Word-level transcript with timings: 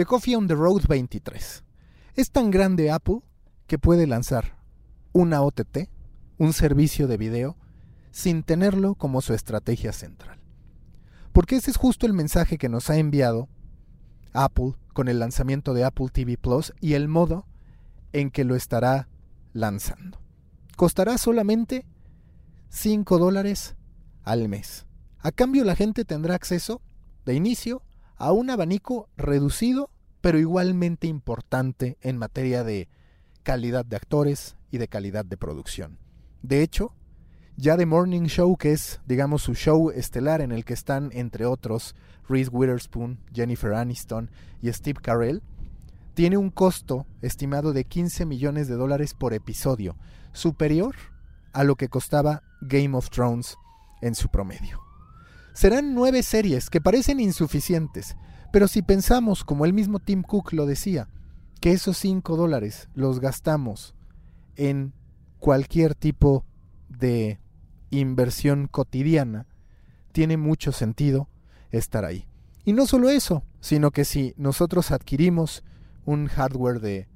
The 0.00 0.06
Coffee 0.06 0.34
on 0.34 0.46
the 0.46 0.54
Road 0.54 0.86
23. 0.88 1.62
Es 2.14 2.30
tan 2.30 2.50
grande 2.50 2.90
Apple 2.90 3.18
que 3.66 3.78
puede 3.78 4.06
lanzar 4.06 4.56
una 5.12 5.42
OTT, 5.42 5.90
un 6.38 6.54
servicio 6.54 7.06
de 7.06 7.18
video, 7.18 7.58
sin 8.10 8.42
tenerlo 8.42 8.94
como 8.94 9.20
su 9.20 9.34
estrategia 9.34 9.92
central. 9.92 10.40
Porque 11.34 11.56
ese 11.56 11.70
es 11.70 11.76
justo 11.76 12.06
el 12.06 12.14
mensaje 12.14 12.56
que 12.56 12.70
nos 12.70 12.88
ha 12.88 12.96
enviado 12.96 13.50
Apple 14.32 14.72
con 14.94 15.08
el 15.08 15.18
lanzamiento 15.18 15.74
de 15.74 15.84
Apple 15.84 16.08
TV 16.10 16.38
Plus 16.38 16.72
y 16.80 16.94
el 16.94 17.06
modo 17.06 17.44
en 18.14 18.30
que 18.30 18.44
lo 18.44 18.56
estará 18.56 19.06
lanzando. 19.52 20.18
Costará 20.76 21.18
solamente 21.18 21.84
5 22.70 23.18
dólares 23.18 23.76
al 24.24 24.48
mes. 24.48 24.86
A 25.18 25.30
cambio 25.30 25.62
la 25.62 25.76
gente 25.76 26.06
tendrá 26.06 26.36
acceso 26.36 26.80
de 27.26 27.34
inicio 27.34 27.82
a 28.20 28.32
un 28.32 28.50
abanico 28.50 29.08
reducido 29.16 29.90
pero 30.20 30.38
igualmente 30.38 31.06
importante 31.06 31.96
en 32.02 32.18
materia 32.18 32.62
de 32.62 32.88
calidad 33.42 33.84
de 33.84 33.96
actores 33.96 34.56
y 34.70 34.78
de 34.78 34.88
calidad 34.88 35.24
de 35.24 35.36
producción. 35.36 35.98
De 36.42 36.62
hecho, 36.62 36.94
ya 37.56 37.76
The 37.76 37.86
Morning 37.86 38.24
Show, 38.24 38.56
que 38.56 38.72
es, 38.72 39.00
digamos, 39.06 39.42
su 39.42 39.54
show 39.54 39.90
estelar 39.90 40.40
en 40.40 40.52
el 40.52 40.64
que 40.64 40.74
están, 40.74 41.10
entre 41.12 41.46
otros, 41.46 41.94
Reese 42.28 42.50
Witherspoon, 42.50 43.18
Jennifer 43.32 43.74
Aniston 43.74 44.30
y 44.62 44.72
Steve 44.72 45.00
Carell, 45.02 45.42
tiene 46.14 46.36
un 46.36 46.50
costo 46.50 47.06
estimado 47.22 47.72
de 47.72 47.84
15 47.84 48.26
millones 48.26 48.68
de 48.68 48.74
dólares 48.74 49.14
por 49.14 49.32
episodio, 49.32 49.96
superior 50.32 50.94
a 51.52 51.64
lo 51.64 51.76
que 51.76 51.88
costaba 51.88 52.42
Game 52.60 52.96
of 52.96 53.10
Thrones 53.10 53.56
en 54.02 54.14
su 54.14 54.28
promedio. 54.28 54.89
Serán 55.52 55.94
nueve 55.94 56.22
series 56.22 56.70
que 56.70 56.80
parecen 56.80 57.20
insuficientes, 57.20 58.16
pero 58.52 58.68
si 58.68 58.82
pensamos, 58.82 59.44
como 59.44 59.64
el 59.64 59.72
mismo 59.72 59.98
Tim 59.98 60.22
Cook 60.22 60.52
lo 60.52 60.66
decía, 60.66 61.08
que 61.60 61.72
esos 61.72 61.98
5 61.98 62.36
dólares 62.36 62.88
los 62.94 63.20
gastamos 63.20 63.94
en 64.56 64.94
cualquier 65.38 65.94
tipo 65.94 66.44
de 66.88 67.38
inversión 67.90 68.66
cotidiana, 68.66 69.46
tiene 70.12 70.36
mucho 70.36 70.72
sentido 70.72 71.28
estar 71.70 72.04
ahí. 72.04 72.26
Y 72.64 72.72
no 72.72 72.86
solo 72.86 73.10
eso, 73.10 73.44
sino 73.60 73.90
que 73.90 74.04
si 74.04 74.34
nosotros 74.36 74.90
adquirimos 74.90 75.62
un 76.04 76.26
hardware 76.26 76.80
de 76.80 77.08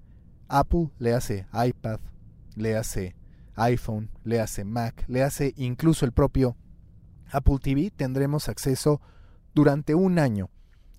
Apple, 0.48 0.91
le 0.98 1.14
hace 1.14 1.46
iPad, 1.52 2.00
le 2.54 2.76
hace 2.76 3.16
iPhone, 3.56 4.10
le 4.24 4.41
hace 4.41 4.64
Mac, 4.64 5.04
le 5.08 5.22
hace 5.22 5.54
incluso 5.56 6.04
el 6.04 6.12
propio 6.12 6.56
Apple 7.30 7.58
TV, 7.61 7.91
tendremos 7.91 8.48
acceso 8.48 9.00
durante 9.55 9.94
un 9.94 10.19
año 10.19 10.50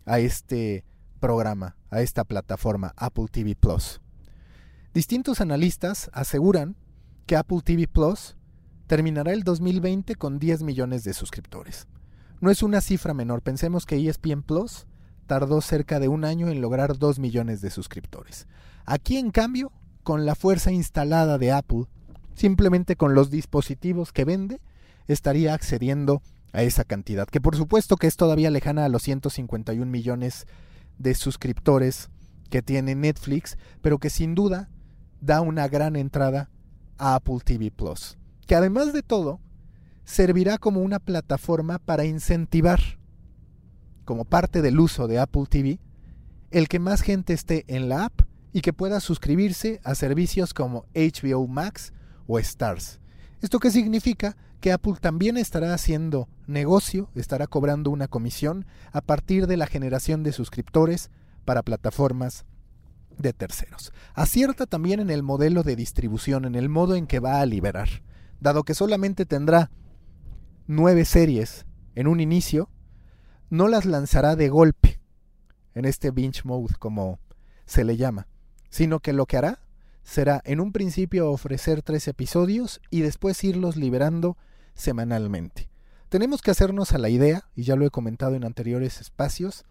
a 0.05 0.19
este 0.19 0.85
programa, 1.19 1.75
a 1.89 2.01
esta 2.01 2.23
plataforma 2.23 2.93
Apple 2.97 3.25
TV 3.31 3.55
Plus. 3.55 4.01
Distintos 4.93 5.41
analistas 5.41 6.09
aseguran 6.13 6.75
que 7.25 7.35
Apple 7.35 7.61
TV 7.63 7.87
Plus 7.87 8.37
terminará 8.87 9.33
el 9.33 9.43
2020 9.43 10.15
con 10.15 10.39
10 10.39 10.63
millones 10.63 11.03
de 11.03 11.13
suscriptores. 11.13 11.87
No 12.39 12.51
es 12.51 12.63
una 12.63 12.81
cifra 12.81 13.13
menor, 13.13 13.41
pensemos 13.41 13.85
que 13.85 13.97
ESPN 13.97 14.43
Plus 14.43 14.87
tardó 15.25 15.61
cerca 15.61 15.99
de 15.99 16.07
un 16.07 16.23
año 16.23 16.49
en 16.49 16.61
lograr 16.61 16.97
2 16.97 17.19
millones 17.19 17.61
de 17.61 17.71
suscriptores. 17.71 18.47
Aquí, 18.85 19.17
en 19.17 19.31
cambio, 19.31 19.71
con 20.03 20.25
la 20.25 20.35
fuerza 20.35 20.71
instalada 20.71 21.37
de 21.37 21.51
Apple, 21.51 21.85
simplemente 22.35 22.95
con 22.95 23.15
los 23.15 23.31
dispositivos 23.31 24.11
que 24.11 24.25
vende, 24.25 24.61
estaría 25.07 25.53
accediendo 25.53 26.21
a 26.53 26.63
esa 26.63 26.83
cantidad, 26.83 27.27
que 27.27 27.41
por 27.41 27.55
supuesto 27.55 27.97
que 27.97 28.07
es 28.07 28.15
todavía 28.15 28.49
lejana 28.49 28.85
a 28.85 28.89
los 28.89 29.03
151 29.03 29.85
millones 29.85 30.47
de 30.97 31.13
suscriptores 31.13 32.09
que 32.49 32.61
tiene 32.61 32.95
Netflix, 32.95 33.57
pero 33.81 33.97
que 33.99 34.09
sin 34.09 34.35
duda 34.35 34.69
da 35.19 35.41
una 35.41 35.67
gran 35.67 35.95
entrada 35.95 36.49
a 36.97 37.15
Apple 37.15 37.39
TV 37.43 37.71
Plus, 37.71 38.17
que 38.47 38.55
además 38.55 38.93
de 38.93 39.03
todo 39.03 39.41
servirá 40.05 40.57
como 40.57 40.81
una 40.81 40.99
plataforma 40.99 41.79
para 41.79 42.05
incentivar, 42.05 42.79
como 44.05 44.23
parte 44.23 44.61
del 44.61 44.79
uso 44.79 45.07
de 45.07 45.19
Apple 45.19 45.45
TV, 45.49 45.79
el 46.51 46.67
que 46.67 46.79
más 46.79 47.01
gente 47.01 47.33
esté 47.33 47.65
en 47.67 47.89
la 47.89 48.05
app 48.05 48.21
y 48.53 48.61
que 48.61 48.71
pueda 48.71 49.01
suscribirse 49.01 49.81
a 49.83 49.95
servicios 49.95 50.53
como 50.53 50.85
HBO 50.93 51.47
Max 51.47 51.91
o 52.27 52.39
Stars. 52.39 53.01
¿Esto 53.41 53.59
qué 53.59 53.71
significa? 53.71 54.37
Que 54.59 54.71
Apple 54.71 54.95
también 54.99 55.37
estará 55.37 55.73
haciendo 55.73 56.27
negocio, 56.47 57.09
estará 57.15 57.47
cobrando 57.47 57.91
una 57.91 58.07
comisión 58.07 58.65
a 58.91 59.01
partir 59.01 59.47
de 59.47 59.57
la 59.57 59.67
generación 59.67 60.23
de 60.23 60.31
suscriptores 60.31 61.11
para 61.43 61.61
plataformas 61.61 62.45
de 63.17 63.33
terceros. 63.33 63.93
Acierta 64.13 64.65
también 64.65 64.99
en 64.99 65.09
el 65.09 65.23
modelo 65.23 65.63
de 65.63 65.75
distribución, 65.75 66.45
en 66.45 66.55
el 66.55 66.69
modo 66.69 66.95
en 66.95 67.07
que 67.07 67.19
va 67.19 67.39
a 67.39 67.45
liberar. 67.45 67.87
Dado 68.39 68.63
que 68.63 68.73
solamente 68.73 69.25
tendrá 69.25 69.71
nueve 70.67 71.05
series 71.05 71.65
en 71.95 72.07
un 72.07 72.19
inicio, 72.19 72.69
no 73.49 73.67
las 73.67 73.85
lanzará 73.85 74.35
de 74.35 74.49
golpe 74.49 74.99
en 75.73 75.85
este 75.85 76.11
binge 76.11 76.41
mode 76.43 76.73
como 76.79 77.19
se 77.65 77.83
le 77.83 77.97
llama, 77.97 78.27
sino 78.69 78.99
que 78.99 79.13
lo 79.13 79.25
que 79.25 79.37
hará 79.37 79.64
será 80.05 80.41
en 80.45 80.61
un 80.61 80.71
principio 80.71 81.29
ofrecer 81.31 81.81
tres 81.81 82.07
episodios 82.07 82.79
y 82.91 83.01
después 83.01 83.43
irlos 83.43 83.75
liberando 83.75 84.37
semanalmente. 84.75 85.67
Tenemos 86.09 86.41
que 86.41 86.51
hacernos 86.51 86.93
a 86.93 86.99
la 86.99 87.09
idea, 87.09 87.49
y 87.55 87.63
ya 87.63 87.75
lo 87.75 87.85
he 87.85 87.89
comentado 87.89 88.35
en 88.35 88.45
anteriores 88.45 89.01
espacios, 89.01 89.65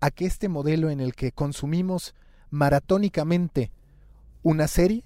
a 0.00 0.10
que 0.10 0.26
este 0.26 0.48
modelo 0.48 0.90
en 0.90 1.00
el 1.00 1.14
que 1.14 1.32
consumimos 1.32 2.14
maratónicamente 2.50 3.72
una 4.42 4.68
serie, 4.68 5.04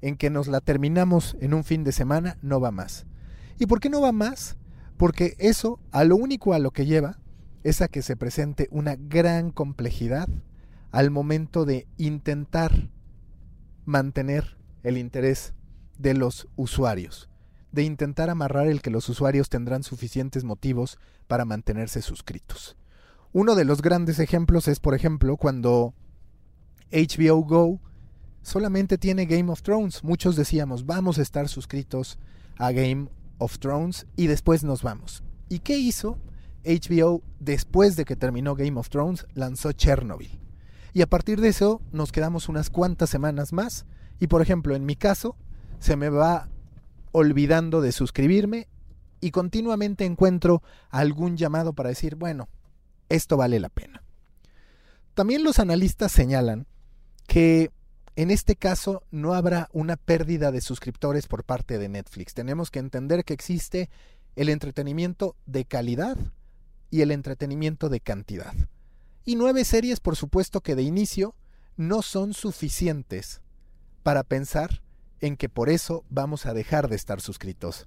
en 0.00 0.16
que 0.16 0.30
nos 0.30 0.48
la 0.48 0.62
terminamos 0.62 1.36
en 1.40 1.52
un 1.52 1.62
fin 1.62 1.84
de 1.84 1.92
semana, 1.92 2.38
no 2.40 2.58
va 2.58 2.70
más. 2.70 3.06
¿Y 3.58 3.66
por 3.66 3.80
qué 3.80 3.90
no 3.90 4.00
va 4.00 4.12
más? 4.12 4.56
Porque 4.96 5.34
eso 5.38 5.78
a 5.92 6.04
lo 6.04 6.16
único 6.16 6.54
a 6.54 6.58
lo 6.58 6.70
que 6.70 6.86
lleva 6.86 7.18
es 7.64 7.82
a 7.82 7.88
que 7.88 8.00
se 8.00 8.16
presente 8.16 8.66
una 8.70 8.96
gran 8.96 9.50
complejidad 9.50 10.28
al 10.90 11.10
momento 11.10 11.66
de 11.66 11.86
intentar 11.98 12.88
mantener 13.84 14.56
el 14.82 14.98
interés 14.98 15.54
de 15.98 16.14
los 16.14 16.48
usuarios, 16.56 17.28
de 17.72 17.82
intentar 17.82 18.30
amarrar 18.30 18.66
el 18.66 18.82
que 18.82 18.90
los 18.90 19.08
usuarios 19.08 19.48
tendrán 19.48 19.82
suficientes 19.82 20.44
motivos 20.44 20.98
para 21.26 21.44
mantenerse 21.44 22.02
suscritos. 22.02 22.76
Uno 23.32 23.54
de 23.54 23.64
los 23.64 23.82
grandes 23.82 24.18
ejemplos 24.18 24.66
es, 24.66 24.80
por 24.80 24.94
ejemplo, 24.94 25.36
cuando 25.36 25.94
HBO 26.90 27.44
Go 27.44 27.80
solamente 28.42 28.98
tiene 28.98 29.26
Game 29.26 29.50
of 29.52 29.62
Thrones. 29.62 30.02
Muchos 30.02 30.36
decíamos, 30.36 30.86
vamos 30.86 31.18
a 31.18 31.22
estar 31.22 31.48
suscritos 31.48 32.18
a 32.58 32.72
Game 32.72 33.08
of 33.38 33.58
Thrones 33.58 34.06
y 34.16 34.26
después 34.26 34.64
nos 34.64 34.82
vamos. 34.82 35.22
¿Y 35.48 35.60
qué 35.60 35.78
hizo? 35.78 36.18
HBO, 36.64 37.22
después 37.38 37.96
de 37.96 38.04
que 38.04 38.16
terminó 38.16 38.54
Game 38.54 38.78
of 38.78 38.90
Thrones, 38.90 39.26
lanzó 39.34 39.72
Chernobyl. 39.72 40.40
Y 40.92 41.02
a 41.02 41.06
partir 41.06 41.40
de 41.40 41.48
eso 41.48 41.80
nos 41.92 42.12
quedamos 42.12 42.48
unas 42.48 42.70
cuantas 42.70 43.10
semanas 43.10 43.52
más. 43.52 43.86
Y 44.18 44.26
por 44.26 44.42
ejemplo, 44.42 44.74
en 44.74 44.84
mi 44.84 44.96
caso, 44.96 45.36
se 45.78 45.96
me 45.96 46.08
va 46.08 46.48
olvidando 47.12 47.80
de 47.80 47.92
suscribirme 47.92 48.68
y 49.20 49.30
continuamente 49.30 50.04
encuentro 50.04 50.62
algún 50.90 51.36
llamado 51.36 51.72
para 51.72 51.90
decir, 51.90 52.16
bueno, 52.16 52.48
esto 53.08 53.36
vale 53.36 53.60
la 53.60 53.68
pena. 53.68 54.02
También 55.14 55.44
los 55.44 55.58
analistas 55.58 56.12
señalan 56.12 56.66
que 57.26 57.70
en 58.16 58.30
este 58.30 58.56
caso 58.56 59.02
no 59.10 59.34
habrá 59.34 59.68
una 59.72 59.96
pérdida 59.96 60.50
de 60.50 60.60
suscriptores 60.60 61.26
por 61.26 61.44
parte 61.44 61.78
de 61.78 61.88
Netflix. 61.88 62.34
Tenemos 62.34 62.70
que 62.70 62.78
entender 62.78 63.24
que 63.24 63.34
existe 63.34 63.90
el 64.36 64.48
entretenimiento 64.48 65.36
de 65.46 65.64
calidad 65.64 66.16
y 66.90 67.02
el 67.02 67.10
entretenimiento 67.10 67.88
de 67.88 68.00
cantidad. 68.00 68.54
Y 69.24 69.36
nueve 69.36 69.64
series, 69.64 70.00
por 70.00 70.16
supuesto 70.16 70.60
que 70.60 70.74
de 70.74 70.82
inicio, 70.82 71.34
no 71.76 72.02
son 72.02 72.34
suficientes 72.34 73.40
para 74.02 74.22
pensar 74.22 74.82
en 75.20 75.36
que 75.36 75.48
por 75.48 75.68
eso 75.68 76.04
vamos 76.08 76.46
a 76.46 76.54
dejar 76.54 76.88
de 76.88 76.96
estar 76.96 77.20
suscritos 77.20 77.86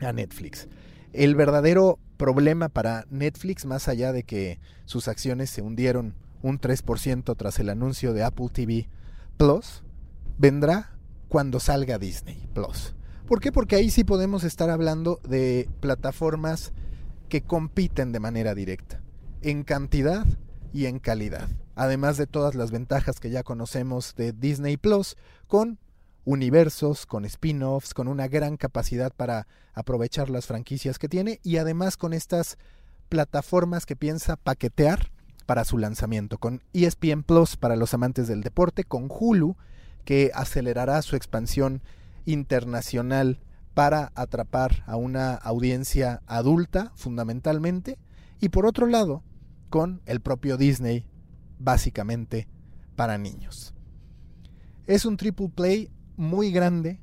a 0.00 0.12
Netflix. 0.12 0.68
El 1.12 1.34
verdadero 1.34 1.98
problema 2.16 2.68
para 2.68 3.06
Netflix, 3.10 3.66
más 3.66 3.88
allá 3.88 4.12
de 4.12 4.24
que 4.24 4.58
sus 4.84 5.08
acciones 5.08 5.50
se 5.50 5.62
hundieron 5.62 6.14
un 6.42 6.60
3% 6.60 7.36
tras 7.36 7.58
el 7.58 7.68
anuncio 7.68 8.12
de 8.12 8.24
Apple 8.24 8.48
TV 8.52 8.88
Plus, 9.36 9.82
vendrá 10.38 10.96
cuando 11.28 11.60
salga 11.60 11.98
Disney 11.98 12.48
Plus. 12.54 12.94
¿Por 13.26 13.40
qué? 13.40 13.52
Porque 13.52 13.76
ahí 13.76 13.90
sí 13.90 14.04
podemos 14.04 14.44
estar 14.44 14.70
hablando 14.70 15.20
de 15.26 15.68
plataformas 15.80 16.72
que 17.28 17.42
compiten 17.42 18.12
de 18.12 18.20
manera 18.20 18.54
directa, 18.54 19.00
en 19.40 19.64
cantidad 19.64 20.26
y 20.74 20.86
en 20.86 20.98
calidad. 20.98 21.48
Además 21.76 22.16
de 22.16 22.26
todas 22.26 22.56
las 22.56 22.72
ventajas 22.72 23.20
que 23.20 23.30
ya 23.30 23.44
conocemos 23.44 24.14
de 24.16 24.32
Disney 24.32 24.76
Plus, 24.76 25.16
con 25.46 25.78
universos, 26.24 27.06
con 27.06 27.24
spin-offs, 27.24 27.94
con 27.94 28.08
una 28.08 28.26
gran 28.26 28.56
capacidad 28.56 29.12
para 29.12 29.46
aprovechar 29.72 30.30
las 30.30 30.46
franquicias 30.46 30.98
que 30.98 31.08
tiene 31.08 31.38
y 31.44 31.58
además 31.58 31.96
con 31.96 32.12
estas 32.12 32.58
plataformas 33.08 33.86
que 33.86 33.94
piensa 33.94 34.36
paquetear 34.36 35.12
para 35.46 35.64
su 35.64 35.78
lanzamiento, 35.78 36.38
con 36.38 36.60
ESPN 36.72 37.22
Plus 37.22 37.56
para 37.56 37.76
los 37.76 37.94
amantes 37.94 38.26
del 38.26 38.42
deporte, 38.42 38.82
con 38.82 39.08
Hulu, 39.08 39.56
que 40.04 40.32
acelerará 40.34 41.00
su 41.02 41.14
expansión 41.14 41.82
internacional 42.24 43.38
para 43.74 44.10
atrapar 44.16 44.82
a 44.86 44.96
una 44.96 45.34
audiencia 45.34 46.22
adulta 46.26 46.92
fundamentalmente, 46.96 47.96
y 48.40 48.48
por 48.48 48.66
otro 48.66 48.86
lado, 48.86 49.22
con 49.74 50.02
el 50.06 50.20
propio 50.20 50.56
Disney, 50.56 51.04
básicamente 51.58 52.46
para 52.94 53.18
niños. 53.18 53.74
Es 54.86 55.04
un 55.04 55.16
triple 55.16 55.48
play 55.48 55.90
muy 56.16 56.52
grande 56.52 57.00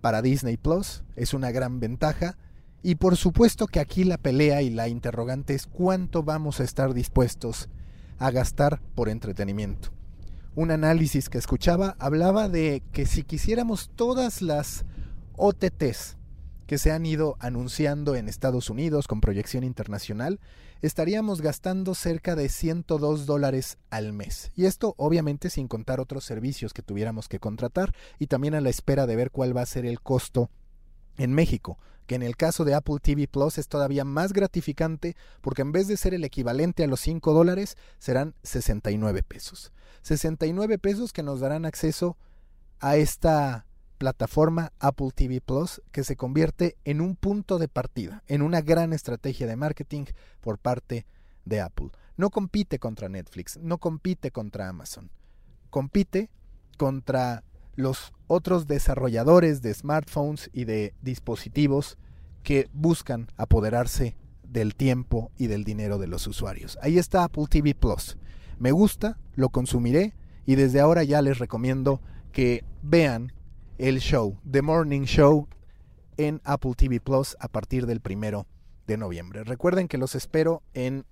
para 0.00 0.20
Disney 0.20 0.56
Plus, 0.56 1.04
es 1.14 1.32
una 1.32 1.52
gran 1.52 1.78
ventaja, 1.78 2.36
y 2.82 2.96
por 2.96 3.16
supuesto 3.16 3.68
que 3.68 3.78
aquí 3.78 4.02
la 4.02 4.18
pelea 4.18 4.62
y 4.62 4.70
la 4.70 4.88
interrogante 4.88 5.54
es 5.54 5.68
cuánto 5.68 6.24
vamos 6.24 6.58
a 6.58 6.64
estar 6.64 6.92
dispuestos 6.92 7.68
a 8.18 8.32
gastar 8.32 8.82
por 8.96 9.08
entretenimiento. 9.08 9.90
Un 10.56 10.72
análisis 10.72 11.28
que 11.28 11.38
escuchaba 11.38 11.94
hablaba 12.00 12.48
de 12.48 12.82
que 12.90 13.06
si 13.06 13.22
quisiéramos 13.22 13.90
todas 13.94 14.42
las 14.42 14.84
OTTs 15.36 16.17
que 16.68 16.76
se 16.76 16.92
han 16.92 17.06
ido 17.06 17.36
anunciando 17.40 18.14
en 18.14 18.28
Estados 18.28 18.68
Unidos 18.68 19.08
con 19.08 19.22
proyección 19.22 19.64
internacional, 19.64 20.38
estaríamos 20.82 21.40
gastando 21.40 21.94
cerca 21.94 22.36
de 22.36 22.50
102 22.50 23.24
dólares 23.24 23.78
al 23.88 24.12
mes. 24.12 24.52
Y 24.54 24.66
esto 24.66 24.94
obviamente 24.98 25.48
sin 25.48 25.66
contar 25.66 25.98
otros 25.98 26.24
servicios 26.24 26.74
que 26.74 26.82
tuviéramos 26.82 27.26
que 27.26 27.40
contratar 27.40 27.94
y 28.18 28.26
también 28.26 28.54
a 28.54 28.60
la 28.60 28.68
espera 28.68 29.06
de 29.06 29.16
ver 29.16 29.30
cuál 29.30 29.56
va 29.56 29.62
a 29.62 29.66
ser 29.66 29.86
el 29.86 30.02
costo 30.02 30.50
en 31.16 31.32
México, 31.32 31.78
que 32.06 32.16
en 32.16 32.22
el 32.22 32.36
caso 32.36 32.66
de 32.66 32.74
Apple 32.74 32.98
TV 33.00 33.28
Plus 33.28 33.56
es 33.56 33.68
todavía 33.68 34.04
más 34.04 34.34
gratificante 34.34 35.16
porque 35.40 35.62
en 35.62 35.72
vez 35.72 35.88
de 35.88 35.96
ser 35.96 36.12
el 36.12 36.22
equivalente 36.22 36.84
a 36.84 36.86
los 36.86 37.00
5 37.00 37.32
dólares, 37.32 37.78
serán 37.98 38.34
69 38.42 39.22
pesos. 39.22 39.72
69 40.02 40.78
pesos 40.78 41.14
que 41.14 41.22
nos 41.22 41.40
darán 41.40 41.64
acceso 41.64 42.18
a 42.78 42.98
esta 42.98 43.67
plataforma 43.98 44.72
Apple 44.78 45.10
TV 45.14 45.40
Plus 45.40 45.82
que 45.92 46.04
se 46.04 46.16
convierte 46.16 46.76
en 46.84 47.00
un 47.00 47.16
punto 47.16 47.58
de 47.58 47.68
partida, 47.68 48.22
en 48.28 48.42
una 48.42 48.62
gran 48.62 48.92
estrategia 48.92 49.46
de 49.46 49.56
marketing 49.56 50.04
por 50.40 50.58
parte 50.58 51.06
de 51.44 51.60
Apple. 51.60 51.90
No 52.16 52.30
compite 52.30 52.78
contra 52.78 53.08
Netflix, 53.08 53.58
no 53.58 53.78
compite 53.78 54.30
contra 54.30 54.68
Amazon, 54.68 55.10
compite 55.70 56.30
contra 56.76 57.44
los 57.74 58.12
otros 58.26 58.66
desarrolladores 58.66 59.62
de 59.62 59.74
smartphones 59.74 60.50
y 60.52 60.64
de 60.64 60.94
dispositivos 61.02 61.98
que 62.42 62.68
buscan 62.72 63.28
apoderarse 63.36 64.16
del 64.42 64.74
tiempo 64.74 65.30
y 65.36 65.46
del 65.48 65.64
dinero 65.64 65.98
de 65.98 66.06
los 66.06 66.26
usuarios. 66.26 66.78
Ahí 66.82 66.98
está 66.98 67.24
Apple 67.24 67.44
TV 67.48 67.74
Plus. 67.74 68.16
Me 68.58 68.72
gusta, 68.72 69.18
lo 69.34 69.50
consumiré 69.50 70.14
y 70.46 70.54
desde 70.54 70.80
ahora 70.80 71.04
ya 71.04 71.22
les 71.22 71.38
recomiendo 71.38 72.00
que 72.32 72.64
vean 72.82 73.32
el 73.78 74.00
show, 74.00 74.36
The 74.50 74.60
Morning 74.60 75.04
Show, 75.04 75.46
en 76.16 76.40
Apple 76.44 76.74
TV 76.76 77.00
Plus 77.00 77.36
a 77.38 77.46
partir 77.46 77.86
del 77.86 78.00
primero 78.00 78.46
de 78.88 78.96
noviembre. 78.96 79.44
Recuerden 79.44 79.86
que 79.86 79.98
los 79.98 80.16
espero 80.16 80.62
en 80.74 81.06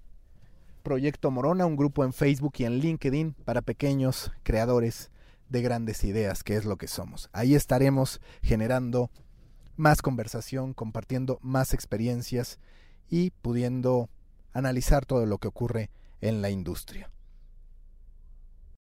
Proyecto 0.82 1.30
Morona, 1.30 1.64
un 1.64 1.76
grupo 1.76 2.04
en 2.04 2.12
Facebook 2.12 2.54
y 2.58 2.64
en 2.64 2.78
LinkedIn 2.78 3.34
para 3.44 3.62
pequeños 3.62 4.32
creadores 4.42 5.10
de 5.48 5.62
grandes 5.62 6.02
ideas, 6.02 6.42
que 6.42 6.56
es 6.56 6.64
lo 6.64 6.76
que 6.76 6.88
somos. 6.88 7.30
Ahí 7.32 7.54
estaremos 7.54 8.20
generando 8.42 9.10
más 9.76 10.02
conversación, 10.02 10.74
compartiendo 10.74 11.38
más 11.42 11.72
experiencias 11.72 12.58
y 13.08 13.30
pudiendo 13.30 14.10
analizar 14.52 15.06
todo 15.06 15.24
lo 15.26 15.38
que 15.38 15.48
ocurre 15.48 15.90
en 16.20 16.42
la 16.42 16.50
industria. 16.50 17.10